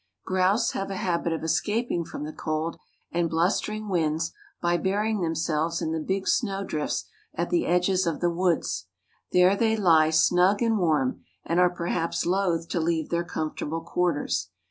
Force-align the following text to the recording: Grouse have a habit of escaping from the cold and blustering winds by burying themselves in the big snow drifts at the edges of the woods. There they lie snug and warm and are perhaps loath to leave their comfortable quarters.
Grouse 0.25 0.71
have 0.71 0.89
a 0.89 0.95
habit 0.95 1.31
of 1.31 1.43
escaping 1.43 2.05
from 2.05 2.23
the 2.23 2.33
cold 2.33 2.79
and 3.11 3.29
blustering 3.29 3.87
winds 3.87 4.33
by 4.59 4.75
burying 4.75 5.21
themselves 5.21 5.79
in 5.79 5.91
the 5.91 5.99
big 5.99 6.27
snow 6.27 6.63
drifts 6.63 7.05
at 7.35 7.51
the 7.51 7.67
edges 7.67 8.07
of 8.07 8.19
the 8.19 8.31
woods. 8.31 8.87
There 9.31 9.55
they 9.55 9.77
lie 9.77 10.09
snug 10.09 10.59
and 10.63 10.79
warm 10.79 11.21
and 11.45 11.59
are 11.59 11.69
perhaps 11.69 12.25
loath 12.25 12.67
to 12.69 12.79
leave 12.79 13.09
their 13.09 13.23
comfortable 13.23 13.81
quarters. 13.81 14.49